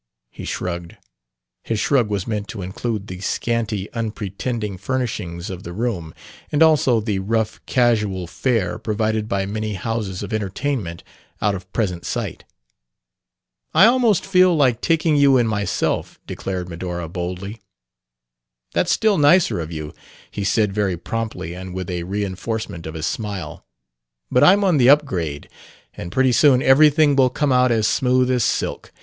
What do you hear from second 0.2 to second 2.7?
He shrugged. His shrug was meant to